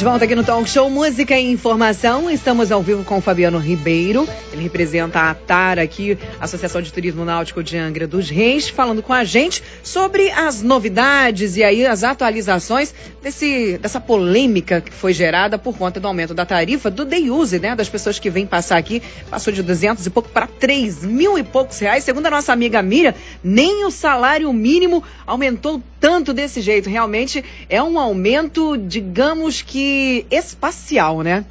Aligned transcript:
De 0.00 0.04
volta 0.04 0.24
aqui 0.24 0.34
no 0.34 0.42
Talk 0.42 0.66
Show 0.66 0.88
Música 0.88 1.38
e 1.38 1.52
Informação. 1.52 2.30
Estamos 2.30 2.72
ao 2.72 2.82
vivo 2.82 3.04
com 3.04 3.18
o 3.18 3.20
Fabiano 3.20 3.58
Ribeiro. 3.58 4.26
Ele 4.50 4.62
representa 4.62 5.20
a 5.20 5.30
ATAR 5.32 5.78
aqui, 5.78 6.16
Associação 6.40 6.80
de 6.80 6.90
Turismo 6.90 7.22
Náutico 7.22 7.62
de 7.62 7.76
Angra 7.76 8.06
dos 8.06 8.30
Reis, 8.30 8.66
falando 8.66 9.02
com 9.02 9.12
a 9.12 9.24
gente 9.24 9.62
sobre 9.82 10.30
as 10.30 10.62
novidades 10.62 11.58
e 11.58 11.62
aí 11.62 11.84
as 11.84 12.02
atualizações 12.02 12.94
desse, 13.22 13.76
dessa 13.76 14.00
polêmica 14.00 14.80
que 14.80 14.90
foi 14.90 15.12
gerada 15.12 15.58
por 15.58 15.76
conta 15.76 16.00
do 16.00 16.08
aumento 16.08 16.32
da 16.32 16.46
tarifa 16.46 16.90
do 16.90 17.04
day 17.04 17.28
use, 17.28 17.58
né? 17.58 17.76
Das 17.76 17.90
pessoas 17.90 18.18
que 18.18 18.30
vêm 18.30 18.46
passar 18.46 18.78
aqui. 18.78 19.02
Passou 19.28 19.52
de 19.52 19.62
200 19.62 20.06
e 20.06 20.08
pouco 20.08 20.30
para 20.30 20.46
3 20.46 21.04
mil 21.04 21.36
e 21.36 21.42
poucos 21.42 21.78
reais. 21.78 22.04
Segundo 22.04 22.24
a 22.24 22.30
nossa 22.30 22.54
amiga 22.54 22.80
Mira, 22.80 23.14
nem 23.44 23.84
o 23.84 23.90
salário 23.90 24.50
mínimo 24.50 25.04
aumentou 25.26 25.82
tanto 26.00 26.32
desse 26.32 26.60
jeito. 26.60 26.88
Realmente 26.88 27.44
é 27.68 27.82
um 27.82 27.98
aumento, 27.98 28.76
digamos 28.76 29.62
que 29.62 30.26
espacial, 30.30 31.22
né? 31.22 31.44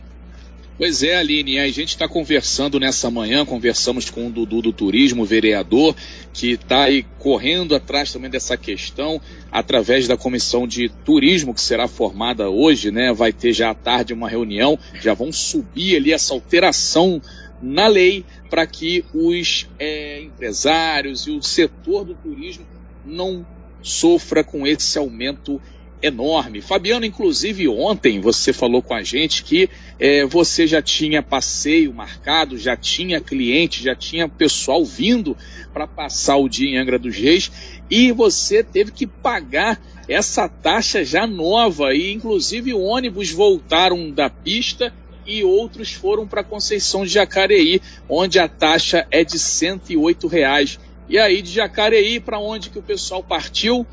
Pois 0.79 1.03
é, 1.03 1.17
Aline, 1.17 1.59
a 1.59 1.67
gente 1.67 1.89
está 1.89 2.07
conversando 2.07 2.79
nessa 2.79 3.11
manhã, 3.11 3.45
conversamos 3.45 4.09
com 4.09 4.27
o 4.27 4.31
Dudu 4.31 4.61
do 4.61 4.71
Turismo, 4.71 5.25
vereador, 5.25 5.93
que 6.31 6.51
está 6.51 6.83
aí 6.83 7.05
correndo 7.17 7.75
atrás 7.75 8.13
também 8.13 8.29
dessa 8.29 8.55
questão, 8.55 9.19
através 9.51 10.07
da 10.07 10.15
comissão 10.15 10.65
de 10.65 10.87
turismo 11.03 11.53
que 11.53 11.59
será 11.59 11.85
formada 11.85 12.49
hoje, 12.49 12.91
né? 12.91 13.11
Vai 13.11 13.33
ter 13.33 13.51
já 13.51 13.71
à 13.71 13.75
tarde 13.75 14.13
uma 14.13 14.29
reunião, 14.29 14.79
já 15.01 15.13
vão 15.13 15.33
subir 15.33 15.97
ali 15.97 16.13
essa 16.13 16.33
alteração 16.33 17.21
na 17.61 17.87
lei 17.87 18.23
para 18.49 18.65
que 18.65 19.03
os 19.13 19.67
é, 19.77 20.21
empresários 20.21 21.27
e 21.27 21.31
o 21.31 21.43
setor 21.43 22.05
do 22.05 22.15
turismo 22.15 22.65
não 23.05 23.45
sofra 23.81 24.43
com 24.43 24.65
esse 24.65 24.97
aumento 24.97 25.61
enorme. 26.01 26.61
Fabiano, 26.61 27.05
inclusive 27.05 27.67
ontem 27.67 28.19
você 28.21 28.53
falou 28.53 28.81
com 28.81 28.93
a 28.93 29.03
gente 29.03 29.43
que 29.43 29.69
é, 29.99 30.25
você 30.25 30.65
já 30.65 30.81
tinha 30.81 31.21
passeio 31.21 31.93
marcado, 31.93 32.57
já 32.57 32.75
tinha 32.75 33.19
cliente, 33.19 33.83
já 33.83 33.95
tinha 33.95 34.29
pessoal 34.29 34.83
vindo 34.85 35.35
para 35.73 35.85
passar 35.85 36.37
o 36.37 36.47
dia 36.47 36.69
em 36.69 36.77
Angra 36.77 36.97
dos 36.97 37.15
Reis 37.15 37.51
e 37.89 38.11
você 38.11 38.63
teve 38.63 38.91
que 38.91 39.05
pagar 39.05 39.81
essa 40.07 40.47
taxa 40.47 41.03
já 41.03 41.27
nova 41.27 41.93
e 41.93 42.13
inclusive 42.13 42.73
ônibus 42.73 43.31
voltaram 43.31 44.09
da 44.09 44.29
pista 44.29 44.93
e 45.25 45.43
outros 45.43 45.93
foram 45.93 46.27
para 46.27 46.43
Conceição 46.43 47.03
de 47.03 47.11
Jacareí, 47.11 47.79
onde 48.07 48.39
a 48.39 48.47
taxa 48.47 49.05
é 49.11 49.23
de 49.23 49.37
108 49.37 50.27
reais. 50.27 50.79
E 51.09 51.17
aí 51.17 51.41
de 51.41 51.51
Jacareí 51.51 52.19
para 52.19 52.39
onde 52.39 52.69
que 52.69 52.79
o 52.79 52.83
pessoal 52.83 53.23
partiu? 53.23 53.85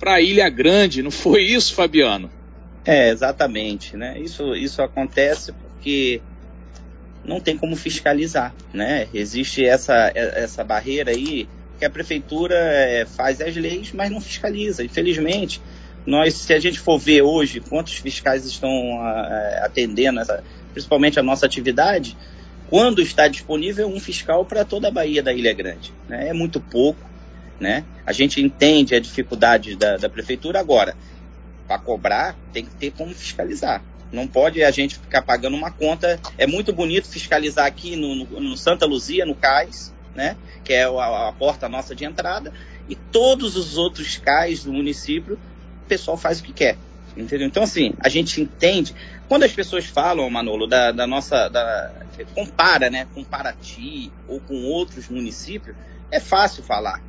para 0.00 0.20
Ilha 0.20 0.48
Grande, 0.48 1.02
não 1.02 1.10
foi 1.10 1.42
isso, 1.42 1.74
Fabiano? 1.74 2.30
É, 2.86 3.10
exatamente, 3.10 3.96
né? 3.96 4.18
Isso, 4.18 4.56
isso 4.56 4.80
acontece 4.80 5.52
porque 5.52 6.22
não 7.22 7.38
tem 7.38 7.56
como 7.56 7.76
fiscalizar, 7.76 8.54
né? 8.72 9.06
Existe 9.12 9.62
essa, 9.62 10.10
essa 10.14 10.64
barreira 10.64 11.10
aí 11.10 11.46
que 11.78 11.84
a 11.84 11.90
prefeitura 11.90 12.54
é, 12.56 13.04
faz 13.04 13.42
as 13.42 13.54
leis, 13.54 13.92
mas 13.92 14.10
não 14.10 14.20
fiscaliza. 14.20 14.82
Infelizmente, 14.82 15.60
nós, 16.06 16.32
se 16.34 16.54
a 16.54 16.58
gente 16.58 16.80
for 16.80 16.98
ver 16.98 17.20
hoje 17.20 17.60
quantos 17.60 17.94
fiscais 17.94 18.46
estão 18.46 18.70
é, 18.70 19.60
atendendo, 19.62 20.20
essa, 20.20 20.42
principalmente 20.72 21.20
a 21.20 21.22
nossa 21.22 21.44
atividade, 21.44 22.16
quando 22.70 23.02
está 23.02 23.28
disponível 23.28 23.88
um 23.88 24.00
fiscal 24.00 24.44
para 24.46 24.64
toda 24.64 24.88
a 24.88 24.90
Bahia 24.90 25.22
da 25.22 25.32
Ilha 25.32 25.52
Grande, 25.52 25.92
né? 26.08 26.28
É 26.28 26.32
muito 26.32 26.60
pouco 26.60 27.10
né? 27.60 27.84
A 28.06 28.12
gente 28.12 28.40
entende 28.40 28.94
a 28.94 29.00
dificuldade 29.00 29.76
da, 29.76 29.98
da 29.98 30.08
prefeitura 30.08 30.58
agora. 30.58 30.96
Para 31.68 31.78
cobrar, 31.78 32.34
tem 32.52 32.64
que 32.64 32.74
ter 32.74 32.90
como 32.90 33.14
fiscalizar. 33.14 33.84
Não 34.10 34.26
pode 34.26 34.64
a 34.64 34.70
gente 34.72 34.98
ficar 34.98 35.22
pagando 35.22 35.56
uma 35.56 35.70
conta. 35.70 36.18
É 36.38 36.46
muito 36.46 36.72
bonito 36.72 37.06
fiscalizar 37.06 37.66
aqui 37.66 37.94
no, 37.94 38.14
no, 38.14 38.40
no 38.40 38.56
Santa 38.56 38.86
Luzia, 38.86 39.26
no 39.26 39.36
cais, 39.36 39.94
né? 40.14 40.36
Que 40.64 40.72
é 40.72 40.84
a, 40.84 41.28
a, 41.28 41.32
porta 41.32 41.68
nossa 41.68 41.94
de 41.94 42.04
entrada. 42.04 42.52
E 42.88 42.96
todos 42.96 43.56
os 43.56 43.76
outros 43.76 44.16
cais 44.16 44.64
do 44.64 44.72
município, 44.72 45.38
o 45.84 45.86
pessoal 45.86 46.16
faz 46.16 46.40
o 46.40 46.42
que 46.42 46.52
quer. 46.52 46.76
Entendeu? 47.16 47.46
Então, 47.46 47.62
assim, 47.62 47.92
a 48.00 48.08
gente 48.08 48.40
entende. 48.40 48.94
Quando 49.28 49.42
as 49.44 49.52
pessoas 49.52 49.86
falam, 49.86 50.28
Manolo, 50.30 50.66
da, 50.66 50.92
da 50.92 51.06
nossa. 51.06 51.48
Da, 51.48 51.92
compara, 52.34 52.90
né? 52.90 53.06
Com 53.14 53.24
Paraty 53.24 54.12
ou 54.28 54.40
com 54.40 54.62
outros 54.64 55.08
municípios, 55.08 55.74
é 56.10 56.20
fácil 56.20 56.62
falar 56.62 57.02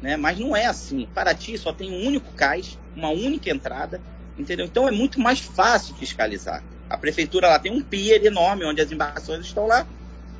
né? 0.00 0.16
Mas 0.16 0.38
não 0.38 0.56
é 0.56 0.66
assim. 0.66 1.06
Paraty 1.14 1.58
só 1.58 1.72
tem 1.72 1.90
um 1.90 2.06
único 2.06 2.32
cais, 2.32 2.78
uma 2.94 3.10
única 3.10 3.50
entrada, 3.50 4.00
entendeu? 4.36 4.66
Então 4.66 4.88
é 4.88 4.90
muito 4.90 5.20
mais 5.20 5.40
fácil 5.40 5.94
fiscalizar. 5.96 6.62
A 6.88 6.96
prefeitura 6.96 7.48
lá 7.48 7.58
tem 7.58 7.72
um 7.72 7.82
pier 7.82 8.24
enorme 8.24 8.64
onde 8.64 8.80
as 8.80 8.90
embarcações 8.90 9.44
estão 9.44 9.66
lá 9.66 9.86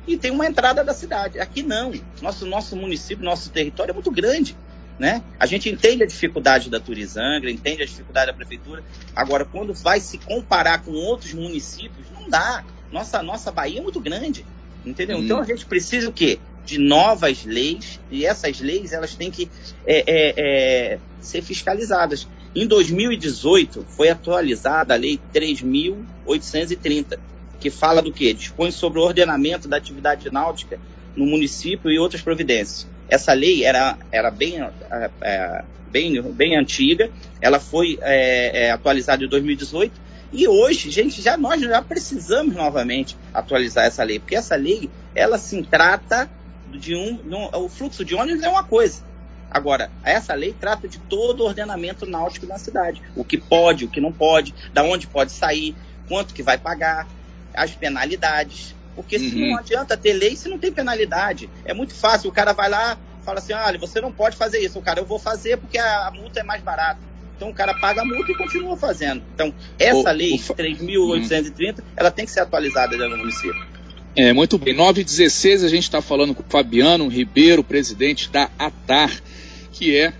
e 0.07 0.17
tem 0.17 0.31
uma 0.31 0.47
entrada 0.47 0.83
da 0.83 0.93
cidade. 0.93 1.39
Aqui 1.39 1.61
não. 1.61 1.93
Nosso 2.21 2.45
nosso 2.45 2.75
município, 2.75 3.23
nosso 3.23 3.49
território 3.51 3.91
é 3.91 3.93
muito 3.93 4.11
grande. 4.11 4.55
Né? 4.99 5.23
A 5.39 5.45
gente 5.45 5.69
entende 5.69 6.03
a 6.03 6.05
dificuldade 6.05 6.69
da 6.69 6.79
Turizangra, 6.79 7.49
entende 7.49 7.81
a 7.81 7.85
dificuldade 7.85 8.27
da 8.27 8.33
prefeitura. 8.33 8.83
Agora, 9.15 9.45
quando 9.45 9.73
vai 9.73 10.01
se 10.01 10.17
comparar 10.17 10.83
com 10.83 10.91
outros 10.91 11.33
municípios, 11.33 12.05
não 12.13 12.29
dá. 12.29 12.65
Nossa, 12.91 13.23
nossa 13.23 13.49
Bahia 13.49 13.79
é 13.79 13.81
muito 13.81 14.01
grande, 14.01 14.45
entendeu? 14.85 15.17
Hum. 15.17 15.23
Então 15.23 15.39
a 15.39 15.45
gente 15.45 15.65
precisa 15.65 16.09
o 16.09 16.11
quê? 16.13 16.37
de 16.69 16.77
novas 16.77 17.45
leis 17.45 17.99
e 18.11 18.25
essas 18.27 18.59
leis 18.59 18.93
elas 18.93 19.15
têm 19.15 19.31
que 19.31 19.49
é, 19.87 20.03
é, 20.05 20.33
é, 20.37 20.99
ser 21.19 21.41
fiscalizadas. 21.41 22.27
Em 22.55 22.67
2018 22.67 23.87
foi 23.89 24.09
atualizada 24.09 24.93
a 24.93 24.97
Lei 24.97 25.19
3.830, 25.33 27.17
que 27.59 27.71
fala 27.71 28.03
do 28.03 28.13
que? 28.13 28.31
Dispõe 28.33 28.69
sobre 28.71 28.99
o 28.99 29.03
ordenamento 29.03 29.67
da 29.67 29.77
atividade 29.77 30.31
náutica 30.31 30.79
no 31.15 31.25
município 31.25 31.89
e 31.89 31.97
outras 31.97 32.21
providências. 32.21 32.87
Essa 33.09 33.33
lei 33.33 33.63
era, 33.63 33.97
era 34.11 34.29
bem, 34.29 34.61
é, 34.61 35.09
é 35.21 35.63
bem, 35.89 36.21
bem 36.21 36.57
antiga, 36.57 37.09
ela 37.41 37.59
foi 37.59 37.97
é, 38.01 38.65
é, 38.65 38.71
atualizada 38.71 39.23
em 39.23 39.27
2018 39.27 40.09
e 40.31 40.47
hoje, 40.47 40.91
gente, 40.91 41.21
já 41.21 41.35
nós 41.35 41.59
já 41.59 41.81
precisamos 41.81 42.55
novamente 42.55 43.17
atualizar 43.33 43.85
essa 43.85 44.03
lei, 44.03 44.19
porque 44.19 44.35
essa 44.35 44.55
lei 44.55 44.89
ela 45.15 45.37
se 45.37 45.61
trata 45.63 46.29
de 46.67 46.95
um, 46.95 47.19
o 47.53 47.67
fluxo 47.67 48.05
de 48.05 48.13
ônibus 48.13 48.43
é 48.43 48.49
uma 48.49 48.63
coisa. 48.63 49.01
Agora, 49.49 49.89
essa 50.03 50.35
lei 50.35 50.53
trata 50.53 50.87
de 50.87 50.99
todo 50.99 51.41
o 51.41 51.47
ordenamento 51.47 52.05
náutico 52.05 52.45
na 52.45 52.59
cidade. 52.59 53.01
O 53.15 53.23
que 53.23 53.39
pode, 53.39 53.85
o 53.85 53.89
que 53.89 53.99
não 53.99 54.11
pode, 54.11 54.53
da 54.71 54.83
onde 54.83 55.07
pode 55.07 55.31
sair, 55.31 55.75
quanto 56.07 56.35
que 56.35 56.43
vai 56.43 56.59
pagar, 56.59 57.07
as 57.53 57.71
penalidades. 57.71 58.75
Porque 58.95 59.17
uhum. 59.17 59.29
se 59.29 59.35
não 59.35 59.57
adianta 59.57 59.97
ter 59.97 60.13
lei 60.13 60.35
se 60.35 60.49
não 60.49 60.57
tem 60.57 60.71
penalidade. 60.71 61.49
É 61.65 61.73
muito 61.73 61.93
fácil, 61.93 62.29
o 62.29 62.33
cara 62.33 62.53
vai 62.53 62.69
lá, 62.69 62.97
fala 63.23 63.39
assim, 63.39 63.53
olha, 63.53 63.77
você 63.77 64.01
não 64.01 64.11
pode 64.11 64.35
fazer 64.35 64.59
isso. 64.59 64.79
O 64.79 64.81
cara, 64.81 64.99
eu 64.99 65.05
vou 65.05 65.19
fazer 65.19 65.57
porque 65.57 65.77
a, 65.77 66.11
multa 66.13 66.39
é 66.39 66.43
mais 66.43 66.61
barata. 66.61 66.99
Então 67.35 67.49
o 67.49 67.53
cara 67.53 67.73
paga 67.79 68.01
a 68.01 68.05
multa 68.05 68.31
e 68.31 68.35
continua 68.35 68.75
fazendo. 68.75 69.23
Então, 69.33 69.53
essa 69.77 70.11
o, 70.11 70.13
lei, 70.13 70.33
o... 70.33 70.37
3.830, 70.37 71.79
uhum. 71.79 71.85
ela 71.95 72.11
tem 72.11 72.25
que 72.25 72.31
ser 72.31 72.41
atualizada 72.41 72.97
no 72.97 73.17
município. 73.17 73.65
É, 74.15 74.33
muito 74.33 74.57
bem. 74.57 74.73
9 74.73 75.01
e 75.01 75.03
16 75.03 75.63
a 75.63 75.69
gente 75.69 75.83
está 75.83 76.01
falando 76.01 76.35
com 76.35 76.41
o 76.41 76.45
Fabiano 76.49 77.07
Ribeiro, 77.07 77.63
presidente 77.63 78.29
da 78.29 78.49
ATAR, 78.57 79.11
que 79.71 79.95
é 79.95 80.13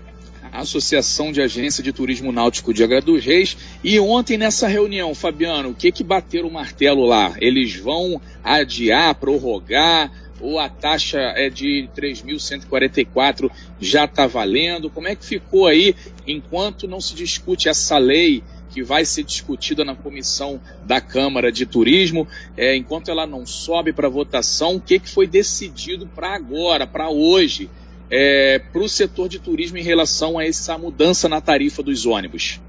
Associação 0.52 1.32
de 1.32 1.40
Agência 1.40 1.82
de 1.82 1.92
Turismo 1.92 2.32
Náutico 2.32 2.74
de 2.74 2.82
Agra 2.82 3.00
dos 3.00 3.24
Reis. 3.24 3.56
E 3.82 3.98
ontem 4.00 4.36
nessa 4.36 4.66
reunião, 4.66 5.14
Fabiano, 5.14 5.70
o 5.70 5.74
que 5.74 5.92
que 5.92 6.04
bateram 6.04 6.48
o 6.48 6.52
martelo 6.52 7.04
lá? 7.04 7.34
Eles 7.40 7.76
vão 7.76 8.20
adiar, 8.42 9.14
prorrogar, 9.14 10.10
ou 10.40 10.58
a 10.58 10.68
taxa 10.68 11.18
é 11.18 11.50
de 11.50 11.88
3.144 11.94 13.50
já 13.80 14.04
está 14.04 14.26
valendo? 14.26 14.88
Como 14.88 15.06
é 15.06 15.14
que 15.14 15.24
ficou 15.24 15.66
aí 15.66 15.94
enquanto 16.26 16.88
não 16.88 17.00
se 17.00 17.14
discute 17.14 17.68
essa 17.68 17.98
lei 17.98 18.42
que 18.70 18.82
vai 18.82 19.04
ser 19.04 19.24
discutida 19.24 19.84
na 19.84 19.94
comissão 19.94 20.60
da 20.84 21.00
Câmara 21.00 21.50
de 21.50 21.66
Turismo. 21.66 22.26
É, 22.56 22.76
enquanto 22.76 23.10
ela 23.10 23.26
não 23.26 23.44
sobe 23.44 23.92
para 23.92 24.08
votação, 24.08 24.76
o 24.76 24.80
que, 24.80 24.98
que 24.98 25.10
foi 25.10 25.26
decidido 25.26 26.06
para 26.06 26.34
agora, 26.34 26.86
para 26.86 27.10
hoje, 27.10 27.68
é, 28.10 28.58
para 28.58 28.82
o 28.82 28.88
setor 28.88 29.28
de 29.28 29.38
turismo 29.38 29.78
em 29.78 29.82
relação 29.82 30.38
a 30.38 30.44
essa 30.44 30.76
mudança 30.76 31.28
na 31.28 31.40
tarifa 31.40 31.82
dos 31.82 32.06
ônibus? 32.06 32.60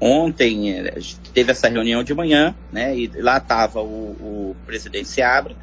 Ontem 0.00 0.72
é, 0.72 0.94
teve 1.32 1.52
essa 1.52 1.68
reunião 1.68 2.02
de 2.02 2.12
manhã, 2.12 2.54
né? 2.72 2.96
E 2.96 3.08
lá 3.16 3.38
estava 3.38 3.80
o, 3.80 3.84
o, 3.84 4.56
presidente 4.66 5.08
Seabra 5.08 5.54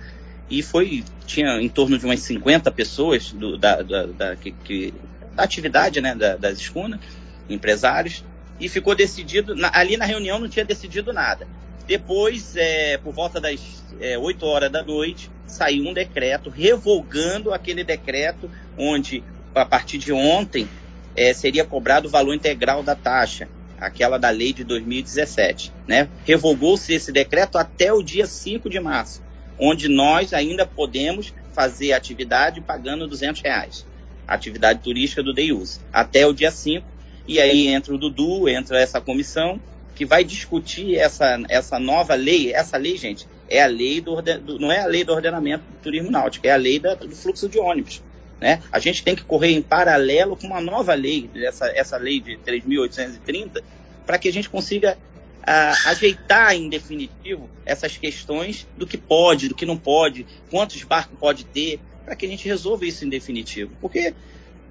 e 0.50 0.64
foi 0.64 1.04
tinha 1.26 1.62
em 1.62 1.70
torno 1.70 1.98
de 1.98 2.06
umas 2.06 2.22
50 2.22 2.72
pessoas 2.72 3.32
do, 3.32 3.58
da, 3.58 3.82
da, 3.82 4.06
da, 4.06 4.36
que, 4.36 4.52
que, 4.52 4.94
da 5.36 5.44
atividade, 5.44 6.02
né? 6.02 6.16
Da, 6.16 6.38
das 6.38 6.58
escunas, 6.58 7.00
empresários 7.50 8.24
e 8.60 8.68
ficou 8.68 8.94
decidido, 8.94 9.56
na, 9.56 9.72
ali 9.74 9.96
na 9.96 10.06
reunião 10.06 10.38
não 10.38 10.50
tinha 10.50 10.66
decidido 10.66 11.14
nada. 11.14 11.48
Depois, 11.88 12.56
é, 12.56 12.98
por 12.98 13.14
volta 13.14 13.40
das 13.40 13.84
é, 14.00 14.18
8 14.18 14.46
horas 14.46 14.72
da 14.72 14.84
noite, 14.84 15.32
saiu 15.50 15.88
um 15.88 15.94
decreto 15.94 16.50
revogando 16.50 17.54
aquele 17.54 17.84
decreto 17.84 18.50
onde, 18.78 19.24
a 19.54 19.66
partir 19.66 19.98
de 19.98 20.14
ontem, 20.14 20.68
é, 21.16 21.34
seria 21.34 21.66
cobrado 21.66 22.08
o 22.08 22.12
valor 22.12 22.34
integral 22.34 22.82
da 22.84 22.96
taxa. 22.96 23.48
aquela 23.80 24.18
da 24.18 24.30
lei 24.30 24.52
de 24.52 24.64
2017. 24.66 25.72
Né? 25.88 26.10
Revogou-se 26.26 26.94
esse 26.94 27.12
decreto 27.14 27.58
até 27.58 27.94
o 27.94 28.04
dia 28.04 28.28
5 28.28 28.70
de 28.70 28.78
março, 28.80 29.22
onde 29.58 29.88
nós 29.88 30.34
ainda 30.34 30.66
podemos 30.66 31.34
fazer 31.54 31.94
atividade 31.94 32.60
pagando 32.60 33.08
200 33.08 33.42
reais. 33.42 33.86
Atividade 34.28 34.82
turística 34.82 35.24
do 35.24 35.34
DEUS, 35.34 35.80
até 35.94 36.28
o 36.28 36.34
dia 36.34 36.52
5. 36.52 36.86
E 37.26 37.40
aí 37.40 37.68
entra 37.68 37.94
o 37.94 37.98
Dudu, 37.98 38.50
entra 38.50 38.80
essa 38.80 39.00
comissão, 39.00 39.60
que 39.96 40.06
vai 40.06 40.24
discutir 40.24 40.96
essa, 40.96 41.40
essa 41.50 41.80
nova 41.80 42.16
lei. 42.16 42.54
Essa 42.54 42.78
lei, 42.78 42.98
gente, 42.98 43.28
é 43.50 43.64
a 43.64 43.68
lei 43.68 44.00
do, 44.00 44.22
do 44.22 44.60
não 44.60 44.72
é 44.72 44.80
a 44.80 44.86
lei 44.86 45.04
do 45.04 45.12
ordenamento 45.12 45.64
do 45.64 45.78
turismo 45.82 46.12
náutico, 46.12 46.46
é 46.46 46.52
a 46.52 46.56
lei 46.56 46.80
da, 46.80 46.94
do 46.94 47.16
fluxo 47.16 47.50
de 47.50 47.58
ônibus. 47.58 48.02
Né? 48.40 48.62
A 48.72 48.80
gente 48.80 49.04
tem 49.04 49.16
que 49.16 49.24
correr 49.24 49.52
em 49.52 49.62
paralelo 49.62 50.38
com 50.38 50.48
uma 50.48 50.62
nova 50.62 50.94
lei, 50.94 51.30
essa, 51.36 51.68
essa 51.76 51.98
lei 51.98 52.22
de 52.22 52.38
3.830, 52.38 53.62
para 54.06 54.18
que 54.18 54.30
a 54.30 54.34
gente 54.34 54.50
consiga 54.50 54.98
a, 55.44 55.72
ajeitar 55.90 56.56
em 56.56 56.70
definitivo 56.70 57.50
essas 57.66 57.98
questões 57.98 58.68
do 58.78 58.88
que 58.88 58.98
pode, 58.98 59.50
do 59.50 59.56
que 59.56 59.66
não 59.66 59.78
pode, 59.78 60.26
quantos 60.50 60.82
barcos 60.84 61.18
pode 61.20 61.44
ter, 61.44 61.80
para 62.06 62.16
que 62.16 62.26
a 62.26 62.30
gente 62.30 62.48
resolva 62.48 62.86
isso 62.86 63.04
em 63.04 63.10
definitivo. 63.10 63.72
Porque 63.82 64.14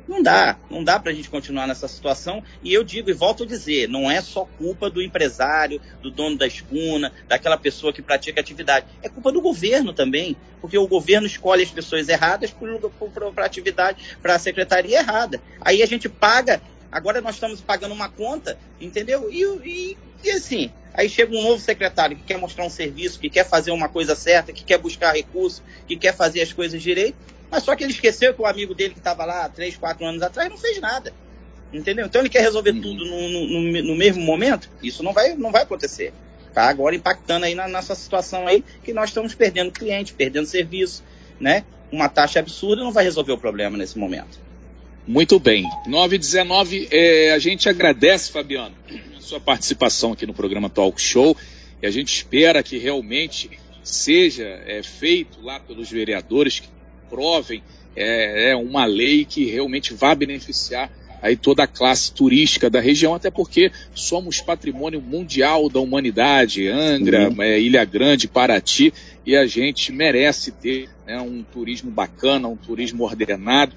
não 0.08 0.22
dá, 0.22 0.56
não 0.70 0.82
dá 0.82 0.98
para 0.98 1.12
a 1.12 1.14
gente 1.14 1.28
continuar 1.28 1.66
nessa 1.66 1.86
situação. 1.86 2.42
E 2.62 2.72
eu 2.72 2.82
digo 2.82 3.10
e 3.10 3.12
volto 3.12 3.42
a 3.42 3.46
dizer, 3.46 3.88
não 3.88 4.10
é 4.10 4.22
só 4.22 4.46
culpa 4.56 4.88
do 4.88 5.02
empresário, 5.02 5.80
do 6.02 6.10
dono 6.10 6.38
da 6.38 6.46
escuna, 6.46 7.12
daquela 7.28 7.58
pessoa 7.58 7.92
que 7.92 8.00
pratica 8.00 8.40
atividade. 8.40 8.86
É 9.02 9.08
culpa 9.08 9.30
do 9.30 9.42
governo 9.42 9.92
também, 9.92 10.34
porque 10.62 10.78
o 10.78 10.88
governo 10.88 11.26
escolhe 11.26 11.62
as 11.62 11.70
pessoas 11.70 12.08
erradas 12.08 12.54
para 13.34 13.44
atividade, 13.44 14.16
para 14.22 14.34
a 14.34 14.38
secretaria 14.38 15.00
errada. 15.00 15.42
Aí 15.60 15.82
a 15.82 15.86
gente 15.86 16.08
paga. 16.08 16.62
Agora 16.90 17.20
nós 17.20 17.34
estamos 17.34 17.60
pagando 17.60 17.92
uma 17.92 18.08
conta, 18.08 18.58
entendeu? 18.80 19.30
E, 19.30 19.42
e, 19.68 19.98
e 20.24 20.30
assim, 20.30 20.72
aí 20.94 21.06
chega 21.06 21.36
um 21.36 21.42
novo 21.42 21.60
secretário 21.60 22.16
que 22.16 22.22
quer 22.22 22.38
mostrar 22.38 22.64
um 22.64 22.70
serviço, 22.70 23.20
que 23.20 23.28
quer 23.28 23.46
fazer 23.46 23.72
uma 23.72 23.90
coisa 23.90 24.16
certa, 24.16 24.54
que 24.54 24.64
quer 24.64 24.78
buscar 24.78 25.12
recurso, 25.12 25.62
que 25.86 25.98
quer 25.98 26.16
fazer 26.16 26.40
as 26.40 26.50
coisas 26.50 26.82
direito 26.82 27.28
mas 27.50 27.62
só 27.62 27.74
que 27.74 27.84
ele 27.84 27.92
esqueceu 27.92 28.34
que 28.34 28.42
o 28.42 28.46
amigo 28.46 28.74
dele 28.74 28.94
que 28.94 29.00
estava 29.00 29.24
lá 29.24 29.48
três, 29.48 29.76
quatro 29.76 30.04
anos 30.04 30.22
atrás 30.22 30.48
não 30.48 30.58
fez 30.58 30.80
nada. 30.80 31.12
Entendeu? 31.72 32.06
Então 32.06 32.22
ele 32.22 32.28
quer 32.28 32.40
resolver 32.40 32.70
uhum. 32.70 32.80
tudo 32.80 33.04
no, 33.04 33.28
no, 33.28 33.82
no, 33.82 33.96
mesmo 33.96 34.22
momento. 34.22 34.70
Isso 34.82 35.02
não 35.02 35.12
vai, 35.12 35.34
não 35.34 35.52
vai 35.52 35.62
acontecer. 35.62 36.12
Tá 36.54 36.68
agora 36.68 36.94
impactando 36.94 37.44
aí 37.44 37.54
na 37.54 37.68
nossa 37.68 37.94
situação 37.94 38.46
aí, 38.46 38.64
que 38.82 38.92
nós 38.92 39.10
estamos 39.10 39.34
perdendo 39.34 39.70
cliente, 39.70 40.14
perdendo 40.14 40.46
serviço, 40.46 41.04
né? 41.38 41.64
Uma 41.92 42.08
taxa 42.08 42.40
absurda 42.40 42.82
não 42.82 42.92
vai 42.92 43.04
resolver 43.04 43.32
o 43.32 43.38
problema 43.38 43.76
nesse 43.76 43.98
momento. 43.98 44.40
Muito 45.06 45.38
bem. 45.38 45.64
919, 45.86 46.88
é, 46.90 47.32
a 47.32 47.38
gente 47.38 47.68
agradece, 47.68 48.30
Fabiano, 48.30 48.74
a 49.16 49.20
sua 49.20 49.40
participação 49.40 50.12
aqui 50.12 50.26
no 50.26 50.34
programa 50.34 50.68
Talk 50.68 51.00
Show. 51.00 51.36
E 51.82 51.86
a 51.86 51.90
gente 51.90 52.12
espera 52.12 52.62
que 52.62 52.76
realmente 52.76 53.50
seja 53.82 54.44
é, 54.66 54.82
feito 54.82 55.40
lá 55.40 55.60
pelos 55.60 55.90
vereadores 55.90 56.60
que 56.60 56.68
aprovem 57.08 57.62
é, 57.96 58.50
é 58.50 58.56
uma 58.56 58.84
lei 58.84 59.24
que 59.24 59.46
realmente 59.46 59.94
vai 59.94 60.14
beneficiar 60.14 60.90
aí 61.20 61.36
toda 61.36 61.64
a 61.64 61.66
classe 61.66 62.12
turística 62.12 62.70
da 62.70 62.80
região, 62.80 63.12
até 63.12 63.28
porque 63.28 63.72
somos 63.92 64.40
patrimônio 64.40 65.00
mundial 65.00 65.68
da 65.68 65.80
humanidade, 65.80 66.68
Angra, 66.68 67.28
uhum. 67.28 67.42
é, 67.42 67.58
Ilha 67.58 67.84
Grande, 67.84 68.28
Paraty, 68.28 68.94
e 69.26 69.36
a 69.36 69.44
gente 69.44 69.90
merece 69.90 70.52
ter 70.52 70.88
né, 71.04 71.20
um 71.20 71.42
turismo 71.42 71.90
bacana, 71.90 72.46
um 72.46 72.56
turismo 72.56 73.02
ordenado 73.02 73.72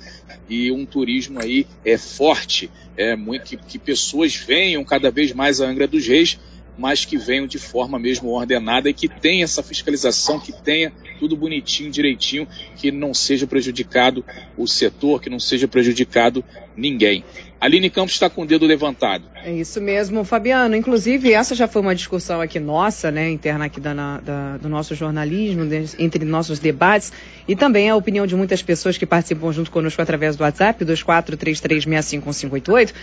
e 0.47 0.71
um 0.71 0.85
turismo 0.85 1.41
aí 1.41 1.65
é 1.83 1.97
forte, 1.97 2.69
é 2.95 3.15
muito 3.15 3.45
que, 3.45 3.57
que 3.57 3.79
pessoas 3.79 4.35
venham 4.35 4.83
cada 4.83 5.09
vez 5.09 5.33
mais 5.33 5.59
a 5.59 5.67
Angra 5.67 5.87
dos 5.87 6.05
Reis 6.05 6.37
mas 6.77 7.05
que 7.05 7.17
venham 7.17 7.47
de 7.47 7.59
forma 7.59 7.99
mesmo 7.99 8.29
ordenada 8.29 8.89
e 8.89 8.93
que 8.93 9.07
tenha 9.07 9.43
essa 9.43 9.61
fiscalização, 9.61 10.39
que 10.39 10.51
tenha 10.51 10.91
tudo 11.19 11.35
bonitinho, 11.35 11.91
direitinho, 11.91 12.47
que 12.75 12.91
não 12.91 13.13
seja 13.13 13.45
prejudicado 13.45 14.25
o 14.57 14.67
setor, 14.67 15.21
que 15.21 15.29
não 15.29 15.39
seja 15.39 15.67
prejudicado 15.67 16.43
ninguém. 16.75 17.23
Aline 17.59 17.91
Campos 17.91 18.13
está 18.13 18.27
com 18.27 18.41
o 18.41 18.45
dedo 18.45 18.65
levantado. 18.65 19.25
É 19.43 19.53
isso 19.53 19.79
mesmo, 19.79 20.23
Fabiano. 20.23 20.75
Inclusive, 20.75 21.31
essa 21.31 21.53
já 21.53 21.67
foi 21.67 21.83
uma 21.83 21.93
discussão 21.93 22.41
aqui 22.41 22.59
nossa, 22.59 23.11
né, 23.11 23.29
interna 23.29 23.65
aqui 23.65 23.79
da, 23.79 23.93
da, 23.93 24.57
do 24.57 24.67
nosso 24.67 24.95
jornalismo, 24.95 25.61
entre 25.99 26.25
nossos 26.25 26.57
debates, 26.57 27.13
e 27.47 27.55
também 27.55 27.87
a 27.87 27.95
opinião 27.95 28.25
de 28.25 28.35
muitas 28.35 28.63
pessoas 28.63 28.97
que 28.97 29.05
participam 29.05 29.51
junto 29.51 29.69
conosco 29.69 30.01
através 30.01 30.35
do 30.35 30.43
WhatsApp, 30.43 30.83
2433651558 30.83 32.93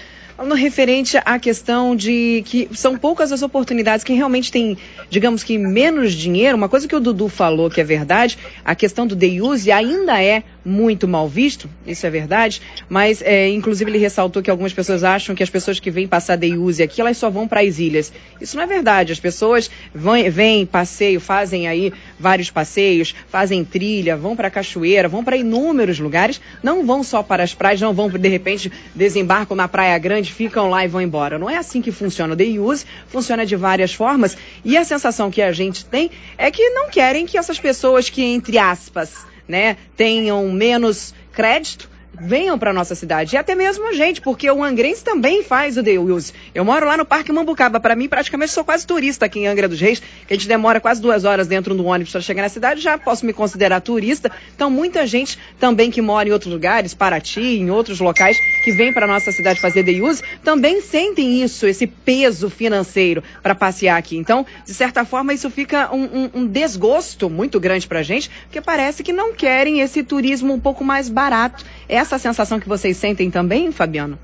no 0.47 0.55
referente 0.55 1.19
à 1.25 1.39
questão 1.39 1.97
de 1.97 2.43
que 2.47 2.69
são 2.75 2.97
poucas 2.97 3.33
as 3.33 3.43
oportunidades, 3.43 4.05
quem 4.05 4.17
realmente 4.17 4.53
tem, 4.53 4.77
digamos 5.11 5.43
que, 5.43 5.59
menos 5.59 6.13
dinheiro, 6.13 6.57
uma 6.57 6.69
coisa 6.69 6.87
que 6.87 6.95
o 6.95 7.01
Dudu 7.01 7.29
falou 7.29 7.69
que 7.69 7.81
é 7.81 7.85
verdade, 7.85 8.39
a 8.65 8.75
questão 8.75 9.07
do 9.07 9.17
day 9.17 9.41
use 9.41 9.71
ainda 9.73 10.23
é 10.23 10.43
muito 10.65 11.09
mal 11.09 11.29
visto, 11.29 11.69
isso 11.87 12.07
é 12.07 12.11
verdade, 12.11 12.61
mas 12.89 13.23
é, 13.23 13.49
inclusive 13.49 13.91
ele 13.91 13.99
ressaltou 13.99 14.43
que 14.43 14.51
algumas 14.51 14.73
pessoas 14.73 15.05
acham 15.05 15.35
que 15.35 15.43
as 15.43 15.51
pessoas 15.51 15.81
que 15.81 15.91
vêm 15.91 16.07
passar 16.07 16.37
day 16.37 16.57
use 16.57 16.83
aqui, 16.83 17.01
elas 17.01 17.17
só 17.17 17.31
vão 17.31 17.49
para 17.49 17.61
as 17.61 17.79
ilhas. 17.79 18.13
Isso 18.41 18.57
não 18.57 18.65
é 18.65 18.67
verdade, 18.67 19.13
as 19.13 19.21
pessoas 19.21 19.71
vão, 19.95 20.15
vêm, 20.31 20.67
passeio, 20.67 21.21
fazem 21.21 21.69
aí 21.69 21.93
vários 22.19 22.51
passeios, 22.51 23.15
fazem 23.29 23.65
trilha, 23.65 24.17
vão 24.17 24.37
para 24.37 24.49
a 24.49 24.51
cachoeira, 24.51 25.09
vão 25.09 25.25
para 25.25 25.37
inúmeros 25.37 25.99
lugares, 25.99 26.41
não 26.63 26.85
vão 26.85 27.03
só 27.03 27.23
para 27.23 27.43
as 27.43 27.55
praias, 27.55 27.81
não 27.81 27.95
vão 27.95 28.09
de 28.09 28.29
repente 28.29 28.71
desembarcam 28.95 29.57
na 29.57 29.69
Praia 29.69 29.97
Grande, 29.99 30.33
ficam 30.33 30.69
lá 30.69 30.85
e 30.85 30.89
vão 30.89 31.01
embora. 31.01 31.39
Não 31.39 31.49
é 31.49 31.57
assim 31.57 31.81
que 31.81 31.93
funciona 31.93 32.35
o 32.35 32.37
day 32.37 32.59
use, 32.59 32.85
funciona 33.09 33.47
de 33.47 33.57
várias 33.57 33.93
formas 33.93 34.37
e 34.65 34.77
a 34.77 34.85
sensação 34.85 35.31
que 35.31 35.41
a 35.41 35.53
gente 35.53 35.85
tem 35.85 36.11
é 36.37 36.51
que 36.51 36.71
não 36.71 36.89
querem 36.91 37.27
que 37.27 37.39
essas 37.39 37.59
pessoas 37.59 38.11
que, 38.11 38.23
entre 38.23 38.59
aspas, 38.59 39.28
né, 39.49 39.77
tenham 39.97 40.53
menos 40.53 41.15
crédito, 41.33 41.91
venham 42.21 42.59
para 42.59 42.73
nossa 42.73 42.95
cidade. 42.95 43.35
E 43.35 43.39
até 43.39 43.55
mesmo 43.55 43.89
a 43.89 43.93
gente, 43.93 44.21
porque 44.21 44.51
o 44.51 44.63
angrense 44.63 45.03
também 45.03 45.43
faz 45.43 45.77
o 45.77 45.83
Day 45.83 45.99
Use. 45.99 46.33
Eu 46.55 46.65
moro 46.65 46.87
lá 46.87 46.97
no 46.97 47.05
Parque 47.05 47.33
Mambucaba. 47.33 47.81
Para 47.81 47.95
mim, 47.95 48.09
praticamente 48.09 48.53
sou 48.53 48.65
quase 48.65 48.87
turista 48.87 49.27
aqui 49.27 49.41
em 49.41 49.47
Angra 49.47 49.69
dos 49.69 49.81
Reis, 49.81 50.01
que 50.01 50.33
a 50.33 50.37
gente 50.37 50.49
demora 50.49 50.81
quase 50.81 51.01
duas 51.01 51.25
horas 51.25 51.47
dentro 51.47 51.75
do 51.75 51.85
ônibus 51.85 52.13
para 52.13 52.21
chegar 52.21 52.43
na 52.43 52.49
cidade. 52.49 52.81
Já 52.81 52.99
posso 52.99 53.25
me 53.25 53.33
considerar 53.33 53.81
turista. 53.81 54.31
Então, 54.55 54.71
muita 54.71 55.07
gente 55.07 55.39
também 55.59 55.91
que 55.91 56.01
mora 56.01 56.29
em 56.29 56.33
outros 56.33 56.53
lugares, 56.53 56.95
Paraty, 56.95 57.41
em 57.41 57.71
outros 57.71 58.01
locais, 58.01 58.39
que 58.65 58.73
vem 58.73 58.93
para 58.93 59.07
nossa 59.07 59.33
cidade 59.33 59.61
fazer 59.61 59.83
Day 59.83 60.03
Use, 60.03 60.23
também 60.43 60.81
sentem 60.81 61.43
isso, 61.43 61.67
esse 61.67 61.87
peso 61.87 62.51
financeiro 62.51 63.23
para 63.43 63.55
passear 63.55 63.97
aqui. 63.97 64.17
Então, 64.17 64.47
de 64.65 64.75
certa 64.75 65.05
forma, 65.05 65.33
isso 65.35 65.51
fica 65.51 65.95
um, 65.95 66.05
um, 66.05 66.31
um 66.35 66.47
desgosto 66.47 67.31
muito 67.31 67.61
grande 67.61 67.87
para 67.87 68.03
gente, 68.03 68.31
porque 68.45 68.61
parece 68.61 69.03
que 69.03 69.13
não 69.13 69.35
querem 69.35 69.81
esse 69.81 70.03
turismo 70.03 70.53
um 70.53 70.61
pouco 70.61 70.85
mais 70.85 71.09
barato. 71.09 71.65
Essa 71.89 72.08
essa 72.09 72.19
sensação 72.19 72.59
que 72.59 72.69
vocês 72.69 72.97
sentem 72.97 73.31
também, 73.31 73.71
Fabiano? 73.71 74.19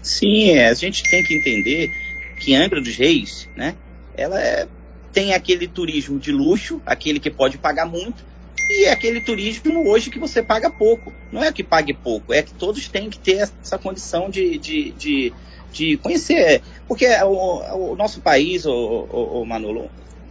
Sim, 0.00 0.50
é, 0.50 0.68
a 0.68 0.74
gente 0.74 1.02
tem 1.02 1.24
que 1.24 1.34
entender 1.34 1.90
que 2.38 2.54
Angra 2.54 2.80
dos 2.80 2.96
Reis, 2.96 3.48
né, 3.56 3.74
ela 4.16 4.40
é, 4.40 4.68
tem 5.12 5.34
aquele 5.34 5.66
turismo 5.66 6.18
de 6.18 6.30
luxo, 6.30 6.80
aquele 6.86 7.18
que 7.18 7.30
pode 7.30 7.58
pagar 7.58 7.84
muito, 7.84 8.24
e 8.70 8.84
é 8.84 8.92
aquele 8.92 9.20
turismo 9.20 9.88
hoje 9.88 10.10
que 10.10 10.18
você 10.18 10.42
paga 10.42 10.70
pouco. 10.70 11.12
Não 11.32 11.42
é 11.42 11.52
que 11.52 11.62
pague 11.62 11.92
pouco, 11.92 12.32
é 12.32 12.42
que 12.42 12.54
todos 12.54 12.88
têm 12.88 13.10
que 13.10 13.18
ter 13.18 13.48
essa 13.62 13.78
condição 13.78 14.30
de, 14.30 14.58
de, 14.58 14.90
de, 14.92 15.32
de 15.72 15.96
conhecer. 15.98 16.62
Porque 16.88 17.06
o, 17.22 17.92
o 17.92 17.96
nosso 17.96 18.20
país, 18.20 18.66
o, 18.66 18.72
o, 18.72 19.42
o 19.42 19.46
Manolo, 19.46 19.88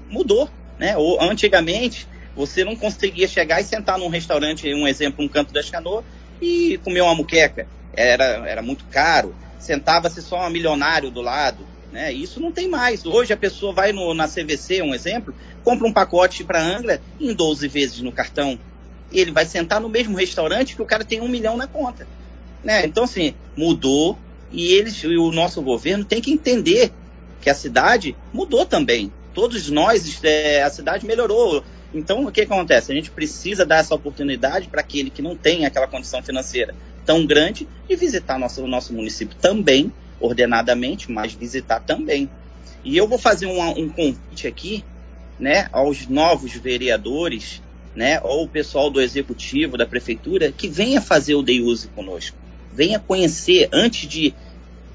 mudou. 0.10 0.50
Né? 0.78 0.98
O, 0.98 1.18
antigamente, 1.22 2.08
você 2.36 2.66
não 2.66 2.75
conseguia 2.75 3.28
chegar 3.28 3.62
e 3.62 3.64
sentar 3.64 3.98
num 3.98 4.10
restaurante, 4.10 4.74
um 4.74 4.86
exemplo, 4.86 5.24
um 5.24 5.30
canto 5.30 5.54
das 5.54 5.70
canoas, 5.70 6.04
e 6.42 6.77
comer 6.84 7.01
uma 7.01 7.15
muqueca. 7.15 7.68
Era, 7.96 8.48
era 8.48 8.62
muito 8.62 8.86
caro. 8.86 9.36
Sentava-se 9.60 10.22
só 10.22 10.46
um 10.48 10.50
milionário 10.50 11.10
do 11.10 11.22
lado. 11.22 11.65
Né? 11.92 12.12
Isso 12.12 12.39
não 12.39 12.51
tem 12.51 12.68
mais. 12.68 13.06
Hoje 13.06 13.34
a 13.34 13.38
pessoa 13.38 13.74
vai 13.74 13.92
no, 13.92 14.13
na 14.13 14.27
CVC, 14.27 14.82
um 14.82 14.94
exemplo, 14.94 15.34
compra 15.63 15.88
um 15.88 15.94
pacote 15.94 16.44
para 16.44 16.62
Angra 16.62 17.01
em 17.20 17.34
12 17.34 17.68
vezes 17.68 18.01
no 18.01 18.12
cartão. 18.12 18.60
Ele 19.12 19.32
vai 19.32 19.46
sentar 19.46 19.80
no 19.80 19.88
mesmo 19.88 20.18
restaurante 20.18 20.75
que 20.75 20.82
o 20.82 20.86
cara 20.86 21.06
tem 21.06 21.22
um 21.22 21.27
milhão 21.27 21.56
na 21.56 21.68
conta. 21.68 22.08
Né? 22.63 22.86
Então, 22.86 23.06
assim, 23.06 23.34
mudou 23.56 24.18
e 24.51 24.74
eles, 24.74 25.01
e 25.04 25.18
o 25.18 25.32
nosso 25.32 25.62
governo 25.62 26.04
tem 26.04 26.22
que 26.22 26.32
entender 26.32 26.92
que 27.42 27.50
a 27.50 27.56
cidade 27.56 28.15
mudou 28.34 28.65
também. 28.65 29.12
Todos 29.34 29.70
nós, 29.70 30.20
é, 30.24 30.63
a 30.63 30.70
cidade 30.70 31.06
melhorou. 31.06 31.63
Então, 31.96 32.25
o 32.25 32.32
que 32.32 32.42
acontece? 32.42 32.92
A 32.92 32.96
gente 32.96 33.10
precisa 33.10 33.66
dar 33.66 33.78
essa 33.78 33.96
oportunidade 33.96 34.68
para 34.68 34.82
aquele 34.82 35.10
que 35.10 35.22
não 35.22 35.34
tem 35.34 35.66
aquela 35.66 35.88
condição 35.88 36.22
financeira 36.22 36.75
tão 37.06 37.25
grande 37.25 37.66
de 37.88 37.96
visitar 37.96 38.38
nosso, 38.38 38.62
o 38.62 38.68
nosso 38.68 38.94
município 38.94 39.38
também, 39.38 39.94
ordenadamente, 40.20 41.10
mas 41.10 41.34
visitar 41.34 41.80
também. 41.80 42.30
E 42.84 42.98
eu 42.98 43.08
vou 43.08 43.18
fazer 43.18 43.46
um, 43.46 43.62
um 43.80 43.88
convite 43.88 44.46
aqui, 44.46 44.84
né, 45.40 45.70
aos 45.72 46.06
novos 46.08 46.54
vereadores, 46.54 47.62
né, 47.96 48.20
ou 48.22 48.44
o 48.44 48.50
pessoal 48.50 48.90
do 48.90 49.00
executivo, 49.00 49.78
da 49.78 49.86
prefeitura, 49.86 50.52
que 50.52 50.68
venha 50.68 51.00
fazer 51.00 51.36
o 51.36 51.42
day 51.42 51.62
use 51.62 51.88
conosco. 51.90 52.36
Venha 52.74 53.00
conhecer, 53.00 53.70
antes 53.72 54.10
de 54.10 54.34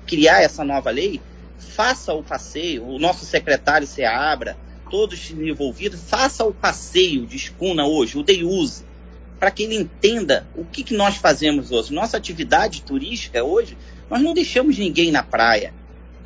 criar 0.07 0.43
essa 0.43 0.63
nova 0.63 0.91
lei, 0.91 1.19
faça 1.59 2.13
o 2.13 2.23
passeio, 2.23 2.87
o 2.87 2.99
nosso 2.99 3.25
secretário 3.25 3.87
Seabra, 3.87 4.55
todos 4.91 5.31
envolvidos, 5.31 6.01
faça 6.01 6.45
o 6.45 6.53
passeio 6.53 7.25
de 7.25 7.37
escuna 7.37 7.87
hoje, 7.87 8.19
o 8.19 8.23
day 8.23 8.45
use, 8.45 8.85
para 9.39 9.51
que 9.51 9.63
ele 9.63 9.77
entenda 9.77 10.47
o 10.55 10.65
que, 10.65 10.83
que 10.83 10.95
nós 10.95 11.17
fazemos 11.17 11.71
hoje. 11.71 11.95
Nossa 11.95 12.17
atividade 12.17 12.83
turística 12.83 13.43
hoje, 13.43 13.79
nós 14.11 14.21
não 14.21 14.35
deixamos 14.35 14.77
ninguém 14.77 15.11
na 15.11 15.23
praia, 15.23 15.73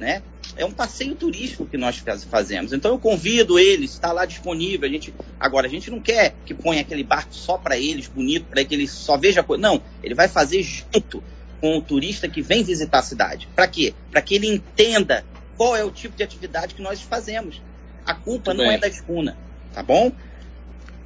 né? 0.01 0.23
É 0.57 0.65
um 0.65 0.71
passeio 0.71 1.15
turístico 1.15 1.67
que 1.67 1.77
nós 1.77 2.03
fazemos. 2.31 2.73
Então 2.73 2.93
eu 2.93 2.99
convido 2.99 3.59
eles, 3.59 3.93
está 3.93 4.13
lá 4.13 4.25
disponível. 4.25 4.89
A 4.89 4.93
gente 4.93 5.13
agora 5.39 5.67
a 5.67 5.71
gente 5.71 5.91
não 5.91 6.01
quer 6.01 6.35
que 6.47 6.55
ponha 6.55 6.81
aquele 6.81 7.03
barco 7.03 7.35
só 7.35 7.59
para 7.59 7.77
eles, 7.77 8.07
bonito, 8.07 8.47
para 8.47 8.65
que 8.65 8.75
ele 8.75 8.87
só 8.87 9.17
veja 9.17 9.43
coisa. 9.43 9.61
Não, 9.61 9.83
ele 10.03 10.15
vai 10.15 10.29
fazer 10.29 10.63
junto 10.63 11.23
com 11.61 11.77
o 11.77 11.83
turista 11.83 12.29
que 12.29 12.41
vem 12.41 12.63
visitar 12.63 12.99
a 12.99 13.03
cidade. 13.03 13.49
Para 13.55 13.67
quê? 13.67 13.95
Para 14.11 14.23
que 14.23 14.35
ele 14.35 14.47
entenda 14.47 15.25
qual 15.57 15.77
é 15.77 15.85
o 15.85 15.91
tipo 15.91 16.17
de 16.17 16.23
atividade 16.23 16.75
que 16.75 16.83
nós 16.83 17.01
fazemos. 17.01 17.61
A 18.07 18.15
culpa 18.15 18.53
não 18.53 18.65
é 18.65 18.69
bem. 18.69 18.77
é 18.77 18.81
da 18.81 18.89
escuna, 18.89 19.37
tá 19.73 19.83
bom? 19.83 20.13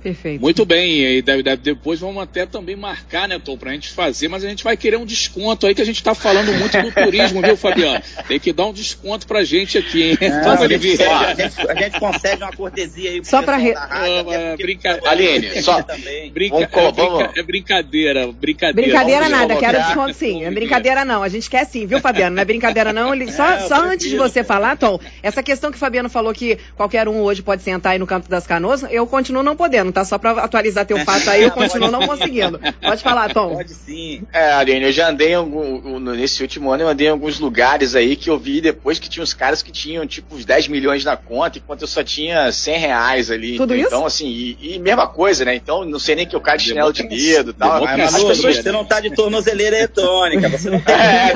Perfeito. 0.02 0.40
Muito 0.40 0.64
bem, 0.64 1.04
e 1.04 1.22
deve, 1.22 1.42
deve, 1.42 1.62
depois 1.62 1.98
vamos 1.98 2.22
até 2.22 2.46
também 2.46 2.76
marcar, 2.76 3.28
né, 3.28 3.38
Tom, 3.38 3.56
pra 3.56 3.72
gente 3.72 3.90
fazer, 3.90 4.28
mas 4.28 4.44
a 4.44 4.48
gente 4.48 4.62
vai 4.62 4.76
querer 4.76 4.96
um 4.96 5.04
desconto 5.04 5.66
aí, 5.66 5.74
que 5.74 5.82
a 5.82 5.84
gente 5.84 6.02
tá 6.02 6.14
falando 6.14 6.52
muito 6.54 6.80
do 6.80 6.92
turismo, 6.92 7.42
viu, 7.42 7.56
Fabiano? 7.56 8.00
Tem 8.26 8.38
que 8.38 8.52
dar 8.52 8.66
um 8.66 8.72
desconto 8.72 9.26
pra 9.26 9.42
gente 9.42 9.76
aqui, 9.76 10.02
hein? 10.02 10.18
Não, 10.20 10.52
a, 10.52 10.68
gente, 10.68 11.02
a, 11.02 11.34
gente, 11.34 11.68
a, 11.68 11.74
gente, 11.74 12.00
consegue 12.00 12.42
uma 12.42 12.52
cortesia 12.52 13.10
aí 13.10 13.24
Só 13.24 13.42
pra... 13.42 13.56
Re... 13.56 13.72
Rádio, 13.72 14.32
é, 14.32 14.56
brinca... 14.56 15.00
Aline, 15.04 15.62
só... 15.62 15.82
Brinca... 16.32 16.68
Vamos, 16.68 16.96
vamos. 16.96 17.36
É 17.36 17.42
brincadeira, 17.42 18.26
brincadeira. 18.32 18.88
Brincadeira 18.88 19.28
nada, 19.28 19.56
quero 19.56 19.78
desconto 19.78 20.14
sim. 20.14 20.44
É 20.44 20.50
brincadeira 20.50 21.04
não, 21.04 21.22
a 21.22 21.28
gente 21.28 21.48
quer 21.50 21.64
sim, 21.64 21.86
viu, 21.86 22.00
Fabiano? 22.00 22.36
Não 22.36 22.42
é 22.42 22.44
brincadeira 22.44 22.92
não. 22.92 23.14
Ele... 23.14 23.30
Só, 23.32 23.48
é, 23.48 23.60
só 23.60 23.82
antes 23.84 24.08
de 24.08 24.16
você 24.16 24.44
falar, 24.44 24.76
Tom, 24.76 25.00
essa 25.22 25.42
questão 25.42 25.70
que 25.70 25.76
o 25.76 25.80
Fabiano 25.80 26.08
falou 26.08 26.32
que 26.32 26.58
qualquer 26.76 27.08
um 27.08 27.20
hoje 27.20 27.42
pode 27.42 27.62
sentar 27.62 27.92
aí 27.92 27.98
no 27.98 28.06
canto 28.06 28.28
das 28.28 28.46
canoas, 28.46 28.84
eu 28.90 29.06
continuo 29.06 29.42
não 29.42 29.56
podendo, 29.56 29.87
tá? 29.92 30.04
Só 30.04 30.18
pra 30.18 30.32
atualizar 30.32 30.84
teu 30.86 30.98
fato 30.98 31.28
aí, 31.30 31.42
eu 31.42 31.50
continuo 31.50 31.90
não 31.90 32.06
conseguindo. 32.06 32.60
Pode 32.80 33.02
falar, 33.02 33.32
Tom. 33.32 33.56
Pode 33.56 33.74
sim. 33.74 34.22
É, 34.32 34.52
Aline, 34.52 34.86
eu 34.86 34.92
já 34.92 35.08
andei 35.08 35.34
algum, 35.34 35.98
nesse 35.98 36.42
último 36.42 36.70
ano, 36.70 36.84
eu 36.84 36.88
andei 36.88 37.06
em 37.06 37.10
alguns 37.10 37.38
lugares 37.38 37.94
aí 37.94 38.16
que 38.16 38.30
eu 38.30 38.38
vi 38.38 38.60
depois 38.60 38.98
que 38.98 39.08
tinha 39.08 39.22
uns 39.22 39.34
caras 39.34 39.62
que 39.62 39.70
tinham 39.70 40.06
tipo 40.06 40.34
uns 40.34 40.44
10 40.44 40.68
milhões 40.68 41.04
na 41.04 41.16
conta, 41.16 41.58
enquanto 41.58 41.82
eu 41.82 41.88
só 41.88 42.02
tinha 42.02 42.50
100 42.50 42.78
reais 42.78 43.30
ali. 43.30 43.56
Tudo 43.56 43.74
então, 43.74 43.76
isso? 43.76 43.86
Então, 43.88 44.06
assim, 44.06 44.26
e, 44.28 44.74
e, 44.74 44.78
mesma 44.78 45.06
coisa, 45.06 45.44
né? 45.44 45.54
Então, 45.54 45.84
não 45.84 45.98
sei 45.98 46.14
nem 46.14 46.26
que 46.26 46.36
eu 46.36 46.40
caio 46.40 46.58
de 46.58 46.64
chinelo 46.64 46.92
de 46.92 47.02
dedo 47.02 47.50
e 47.50 47.54
tal. 47.54 47.82
Mas, 47.82 48.12
Malu, 48.12 48.28
pessoas... 48.28 48.56
você 48.56 48.72
não 48.72 48.84
tá 48.84 49.00
de 49.00 49.10
tornozeleira 49.10 49.76
eletrônica, 49.76 50.48
você 50.48 50.70
não 50.70 50.80
tem. 50.82 50.94
É, 50.94 51.32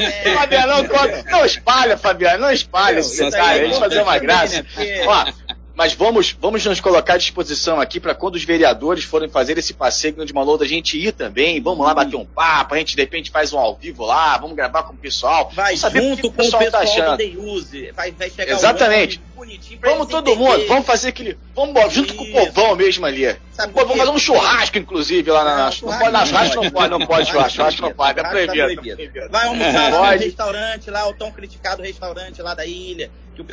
é. 0.00 0.34
Fabiano, 0.34 0.72
não, 0.82 1.38
não 1.38 1.44
espalha, 1.44 1.96
Fabiano, 1.96 2.44
não 2.44 2.52
espalha 2.52 2.98
esse 2.98 3.22
detalhe, 3.22 3.60
a 3.60 3.66
gente 3.66 3.78
fazer 3.78 4.02
uma 4.02 4.18
graça. 4.18 4.62
Né? 4.76 5.04
Ó, 5.06 5.24
mas 5.74 5.92
vamos, 5.92 6.36
vamos 6.40 6.64
nos 6.64 6.80
colocar 6.80 7.14
à 7.14 7.18
disposição 7.18 7.80
aqui 7.80 7.98
para 7.98 8.14
quando 8.14 8.36
os 8.36 8.44
vereadores 8.44 9.04
forem 9.04 9.28
fazer 9.28 9.58
esse 9.58 9.74
passeio 9.74 10.24
de 10.24 10.32
Malou 10.32 10.56
da 10.56 10.64
gente 10.64 10.96
ir 10.96 11.12
também. 11.12 11.60
Vamos 11.60 11.84
lá 11.84 11.92
bater 11.92 12.16
um 12.16 12.24
papo, 12.24 12.74
a 12.74 12.78
gente 12.78 12.94
de 12.94 13.02
repente 13.02 13.30
faz 13.30 13.52
um 13.52 13.58
ao 13.58 13.74
vivo 13.74 14.04
lá, 14.04 14.38
vamos 14.38 14.54
gravar 14.54 14.84
com 14.84 14.94
o 14.94 14.96
pessoal. 14.96 15.50
Vai 15.52 15.76
junto 15.76 16.22
com 16.22 16.28
o 16.28 16.32
pessoal, 16.32 16.70
tá 16.70 16.78
achando. 16.78 17.16
do 17.16 17.92
Vai, 17.94 18.12
vai 18.12 18.30
chegar 18.30 18.52
Exatamente. 18.52 19.20
Um 19.36 19.44
Vamos 19.82 20.06
todo 20.06 20.30
entender. 20.30 20.44
mundo, 20.44 20.66
vamos 20.66 20.86
fazer 20.86 21.08
aquele. 21.08 21.36
Vamos 21.54 21.92
junto 21.92 22.14
Isso. 22.14 22.16
com 22.16 22.24
o 22.24 22.46
povão 22.46 22.76
mesmo 22.76 23.04
ali. 23.04 23.36
Sabe 23.52 23.72
vamos 23.74 23.96
fazer 23.96 24.10
um 24.10 24.18
churrasco, 24.18 24.78
inclusive, 24.78 25.30
lá 25.30 25.44
na. 25.44 25.70
Não, 25.70 25.90
não 25.90 25.98
pode, 25.98 26.12
na 26.12 26.26
churrasco 26.26 26.62
não 26.62 26.70
pode, 26.70 26.90
não 26.90 27.06
pode 27.06 27.30
churrasco, 27.30 27.56
churrasco 27.56 27.82
não 27.82 27.92
pode, 27.92 28.18
é 28.18 28.22
tá 28.22 28.28
proibido. 28.30 29.30
Vai 29.30 29.46
almoçar 29.46 29.92
lá 29.92 30.12
no 30.12 30.18
restaurante, 30.18 30.90
lá, 30.90 31.08
o 31.08 31.14
tão 31.14 31.30
criticado 31.30 31.82
restaurante 31.82 32.40
lá 32.40 32.54
da 32.54 32.64
ilha. 32.64 33.10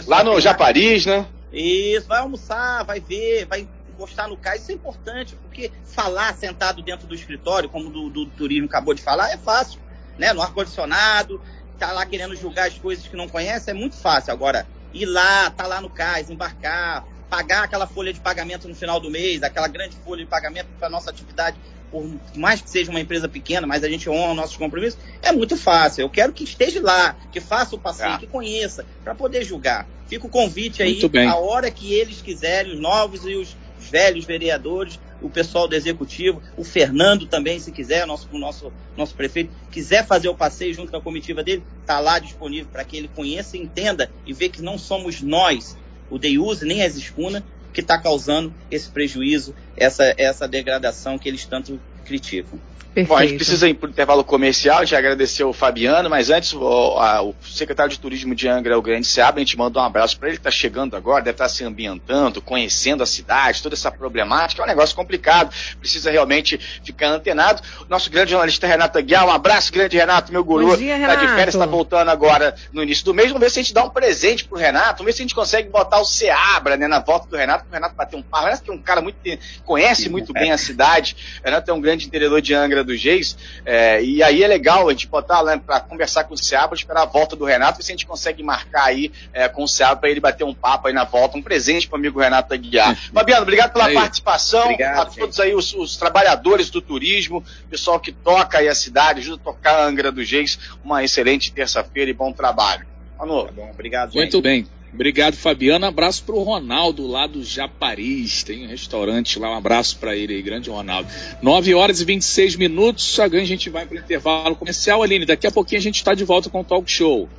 lá 0.07 0.23
no 0.23 0.39
Japaris, 0.39 1.05
né? 1.05 1.25
Isso, 1.51 2.07
vai 2.07 2.19
almoçar, 2.19 2.83
vai 2.83 2.99
ver, 2.99 3.45
vai 3.45 3.67
encostar 3.89 4.27
no 4.27 4.37
cais, 4.37 4.61
isso 4.61 4.71
é 4.71 4.75
importante, 4.75 5.35
porque 5.35 5.71
falar 5.83 6.33
sentado 6.35 6.81
dentro 6.81 7.07
do 7.07 7.13
escritório, 7.13 7.69
como 7.69 7.89
do, 7.89 8.09
do 8.09 8.25
turismo 8.25 8.65
acabou 8.65 8.93
de 8.93 9.01
falar, 9.01 9.31
é 9.31 9.37
fácil, 9.37 9.79
né? 10.17 10.33
No 10.33 10.41
ar-condicionado, 10.41 11.41
tá 11.77 11.91
lá 11.91 12.05
querendo 12.05 12.35
julgar 12.35 12.67
as 12.67 12.77
coisas 12.77 13.07
que 13.07 13.15
não 13.15 13.27
conhece, 13.27 13.69
é 13.69 13.73
muito 13.73 13.95
fácil. 13.95 14.31
Agora, 14.31 14.67
ir 14.93 15.05
lá, 15.05 15.49
tá 15.49 15.67
lá 15.67 15.81
no 15.81 15.89
cais, 15.89 16.29
embarcar, 16.29 17.05
pagar 17.29 17.63
aquela 17.63 17.87
folha 17.87 18.11
de 18.13 18.19
pagamento 18.19 18.67
no 18.67 18.75
final 18.75 18.99
do 18.99 19.09
mês, 19.09 19.41
aquela 19.41 19.67
grande 19.67 19.95
folha 20.03 20.23
de 20.23 20.29
pagamento 20.29 20.67
para 20.77 20.89
nossa 20.89 21.09
atividade, 21.09 21.57
por 21.89 22.05
mais 22.35 22.61
que 22.61 22.69
seja 22.69 22.89
uma 22.89 22.99
empresa 22.99 23.27
pequena, 23.27 23.67
mas 23.67 23.83
a 23.83 23.89
gente 23.89 24.09
honra 24.09 24.33
nossos 24.33 24.57
compromissos, 24.57 24.99
é 25.21 25.31
muito 25.31 25.57
fácil. 25.57 26.01
Eu 26.01 26.09
quero 26.09 26.31
que 26.31 26.43
esteja 26.43 26.81
lá, 26.81 27.15
que 27.31 27.39
faça 27.39 27.75
o 27.75 27.79
passeio, 27.79 28.13
ah. 28.13 28.17
que 28.17 28.27
conheça, 28.27 28.85
para 29.03 29.13
poder 29.13 29.43
julgar. 29.43 29.87
Fica 30.11 30.27
o 30.27 30.29
convite 30.29 30.83
aí, 30.83 30.99
a 31.25 31.37
hora 31.37 31.71
que 31.71 31.93
eles 31.93 32.21
quiserem, 32.21 32.73
os 32.73 32.79
novos 32.81 33.25
e 33.25 33.33
os 33.33 33.55
velhos 33.79 34.25
vereadores, 34.25 34.99
o 35.21 35.29
pessoal 35.29 35.69
do 35.69 35.73
executivo, 35.73 36.41
o 36.57 36.65
Fernando 36.65 37.25
também, 37.27 37.57
se 37.57 37.71
quiser, 37.71 38.05
nosso, 38.05 38.27
o 38.29 38.37
nosso, 38.37 38.73
nosso 38.97 39.15
prefeito, 39.15 39.53
quiser 39.71 40.05
fazer 40.05 40.27
o 40.27 40.35
passeio 40.35 40.73
junto 40.73 40.91
com 40.91 40.97
a 40.97 41.01
comitiva 41.01 41.41
dele, 41.41 41.63
está 41.79 42.01
lá 42.01 42.19
disponível 42.19 42.67
para 42.69 42.83
que 42.83 42.97
ele 42.97 43.07
conheça, 43.07 43.55
entenda 43.55 44.11
e 44.25 44.33
veja 44.33 44.51
que 44.51 44.61
não 44.61 44.77
somos 44.77 45.21
nós, 45.21 45.77
o 46.09 46.19
Deiuse, 46.19 46.65
nem 46.65 46.83
as 46.83 46.97
escunas, 46.97 47.41
que 47.71 47.79
está 47.79 47.97
causando 47.97 48.53
esse 48.69 48.89
prejuízo, 48.89 49.55
essa, 49.77 50.13
essa 50.17 50.45
degradação 50.45 51.17
que 51.17 51.29
eles 51.29 51.45
tanto 51.45 51.79
criticam. 52.01 52.59
Perfeito. 52.93 53.07
Bom, 53.07 53.15
a 53.15 53.25
gente 53.25 53.37
precisa 53.37 53.69
ir 53.69 53.73
para 53.73 53.87
o 53.87 53.89
intervalo 53.89 54.21
comercial, 54.21 54.85
já 54.85 54.97
agradecer 54.97 55.45
o 55.45 55.53
Fabiano, 55.53 56.09
mas 56.09 56.29
antes 56.29 56.53
o, 56.53 56.99
a, 56.99 57.21
o 57.21 57.33
secretário 57.41 57.89
de 57.89 57.97
Turismo 57.97 58.35
de 58.35 58.49
Angra, 58.49 58.77
o 58.77 58.81
Grande 58.81 59.07
Seabra, 59.07 59.39
a 59.39 59.45
gente 59.45 59.57
manda 59.57 59.79
um 59.79 59.83
abraço 59.83 60.19
para 60.19 60.27
ele, 60.27 60.35
que 60.35 60.41
está 60.41 60.51
chegando 60.51 60.97
agora, 60.97 61.23
deve 61.23 61.35
estar 61.35 61.45
tá 61.45 61.49
se 61.49 61.63
ambientando, 61.63 62.41
conhecendo 62.41 63.01
a 63.01 63.05
cidade, 63.05 63.63
toda 63.63 63.75
essa 63.75 63.89
problemática, 63.89 64.61
é 64.61 64.65
um 64.65 64.67
negócio 64.67 64.93
complicado, 64.93 65.55
precisa 65.79 66.11
realmente 66.11 66.57
ficar 66.83 67.07
antenado. 67.07 67.61
Nosso 67.87 68.11
grande 68.11 68.31
jornalista 68.31 68.67
Renato 68.67 68.97
Aguiar, 68.97 69.25
um 69.25 69.31
abraço, 69.31 69.71
grande 69.71 69.95
Renato, 69.95 70.33
meu 70.33 70.43
guru, 70.43 70.73
está 70.73 71.15
de 71.15 71.27
férias, 71.29 71.55
está 71.55 71.65
voltando 71.65 72.09
agora 72.09 72.55
no 72.73 72.83
início 72.83 73.05
do 73.05 73.13
mês, 73.13 73.29
vamos 73.29 73.41
ver 73.41 73.51
se 73.51 73.59
a 73.59 73.63
gente 73.63 73.73
dá 73.73 73.85
um 73.85 73.89
presente 73.89 74.43
pro 74.43 74.57
Renato, 74.57 74.97
vamos 74.97 75.05
ver 75.05 75.13
se 75.13 75.21
a 75.21 75.23
gente 75.23 75.35
consegue 75.35 75.69
botar 75.69 76.01
o 76.01 76.05
Seabra 76.05 76.75
né, 76.75 76.89
na 76.89 76.99
volta 76.99 77.25
do 77.29 77.37
Renato, 77.37 77.63
para 77.63 77.71
o 77.71 77.73
Renato 77.75 77.95
bater 77.95 78.17
um 78.17 78.21
par. 78.21 78.41
O 78.41 78.45
Renato 78.47 78.63
que 78.63 78.69
é 78.69 78.73
um 78.73 78.81
cara 78.81 78.99
muito, 78.99 79.17
conhece 79.63 80.09
muito 80.09 80.33
bem 80.33 80.51
a 80.51 80.57
cidade, 80.57 81.15
o 81.41 81.45
Renato 81.45 81.71
é 81.71 81.73
um 81.73 81.79
grande 81.79 82.00
entendedor 82.07 82.41
de 82.41 82.53
Angra 82.53 82.83
do 82.83 82.95
Geis, 82.95 83.37
é, 83.65 84.03
e 84.03 84.21
aí 84.21 84.43
é 84.43 84.47
legal 84.47 84.87
a 84.87 84.91
gente 84.91 85.07
botar 85.07 85.41
lá 85.41 85.55
né, 85.55 85.61
para 85.65 85.79
conversar 85.79 86.23
com 86.25 86.33
o 86.33 86.37
Seabra, 86.37 86.75
esperar 86.75 87.03
a 87.03 87.05
volta 87.05 87.35
do 87.35 87.45
Renato, 87.45 87.77
ver 87.77 87.83
se 87.83 87.91
a 87.91 87.95
gente 87.95 88.05
consegue 88.05 88.43
marcar 88.43 88.85
aí 88.85 89.11
é, 89.33 89.47
com 89.47 89.63
o 89.63 89.67
Seabra 89.67 89.97
para 89.97 90.09
ele 90.09 90.19
bater 90.19 90.43
um 90.43 90.53
papo 90.53 90.87
aí 90.87 90.93
na 90.93 91.03
volta, 91.03 91.37
um 91.37 91.41
presente 91.41 91.87
para 91.87 91.97
o 91.97 91.99
amigo 91.99 92.19
Renato 92.19 92.53
Aguiar. 92.53 92.95
Fabiano, 93.13 93.43
obrigado 93.43 93.73
pela 93.73 93.87
aí. 93.87 93.93
participação, 93.93 94.65
obrigado, 94.65 94.99
a 94.99 95.05
todos 95.05 95.35
gente. 95.35 95.41
aí 95.41 95.55
os, 95.55 95.73
os, 95.73 95.97
trabalhadores 95.97 96.69
do 96.69 96.81
turismo, 96.81 97.43
pessoal 97.69 97.99
que 97.99 98.11
toca 98.11 98.59
aí 98.59 98.67
a 98.67 98.75
cidade, 98.75 99.19
ajuda 99.19 99.41
a 99.41 99.45
tocar 99.45 99.75
a 99.75 99.85
Angra 99.85 100.11
do 100.11 100.23
Geis, 100.23 100.57
uma 100.83 101.03
excelente 101.03 101.51
terça-feira 101.51 102.09
e 102.09 102.13
bom 102.13 102.31
trabalho. 102.31 102.85
Manu. 103.17 103.45
Tá 103.45 103.51
bom, 103.51 103.69
obrigado. 103.71 104.11
Gente. 104.11 104.17
Muito 104.17 104.41
bem. 104.41 104.67
Obrigado, 104.93 105.35
Fabiano. 105.35 105.85
Abraço 105.85 106.23
para 106.23 106.35
o 106.35 106.43
Ronaldo 106.43 107.07
lá 107.07 107.25
do 107.25 107.43
Japaris. 107.43 108.43
Tem 108.43 108.65
um 108.65 108.67
restaurante 108.67 109.39
lá. 109.39 109.51
Um 109.51 109.57
abraço 109.57 109.97
para 109.97 110.15
ele 110.15 110.33
aí, 110.33 110.41
grande 110.41 110.69
Ronaldo. 110.69 111.09
9 111.41 111.73
horas 111.73 112.01
e 112.01 112.05
26 112.05 112.55
minutos. 112.57 113.19
Agora 113.19 113.41
a 113.41 113.45
gente 113.45 113.69
vai 113.69 113.85
para 113.85 113.95
o 113.95 113.99
intervalo 113.99 114.55
comercial. 114.55 115.01
Aline, 115.01 115.25
daqui 115.25 115.47
a 115.47 115.51
pouquinho 115.51 115.79
a 115.79 115.83
gente 115.83 115.95
está 115.95 116.13
de 116.13 116.25
volta 116.25 116.49
com 116.49 116.61
o 116.61 116.63
Talk 116.63 116.91
Show. 116.91 117.29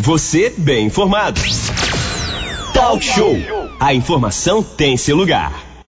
Você 0.00 0.52
bem 0.56 0.86
informado. 0.86 1.40
Talk 2.74 3.04
Show. 3.04 3.36
A 3.78 3.94
informação 3.94 4.62
tem 4.62 4.96
seu 4.96 5.16
lugar. 5.16 5.71